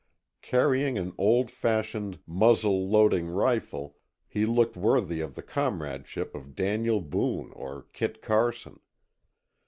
Carrying 0.41 0.97
an 0.97 1.13
old 1.19 1.51
fashioned, 1.51 2.17
muzzle 2.25 2.89
loading 2.89 3.27
rifle, 3.27 3.97
he 4.27 4.47
looked 4.47 4.75
worthy 4.75 5.21
of 5.21 5.35
the 5.35 5.43
comradeship 5.43 6.33
of 6.33 6.55
Daniel 6.55 7.01
Boone 7.01 7.51
or 7.51 7.85
Kit 7.93 8.19
Carson. 8.19 8.79